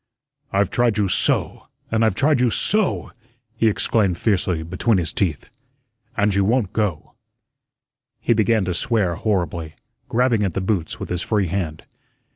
"I've 0.51 0.71
tried 0.71 0.97
you 0.97 1.07
SO, 1.07 1.67
and 1.91 2.03
I've 2.03 2.15
tried 2.15 2.39
you 2.41 2.49
SO," 2.49 3.11
he 3.55 3.67
exclaimed 3.67 4.17
fiercely, 4.17 4.63
between 4.63 4.97
his 4.97 5.13
teeth, 5.13 5.47
"and 6.17 6.33
you 6.33 6.43
won't 6.43 6.73
go." 6.73 7.13
He 8.19 8.33
began 8.33 8.65
to 8.65 8.73
swear 8.73 9.13
horribly, 9.13 9.75
grabbing 10.09 10.41
at 10.41 10.55
the 10.55 10.59
boots 10.59 10.99
with 10.99 11.09
his 11.09 11.21
free 11.21 11.49
hand. 11.49 11.83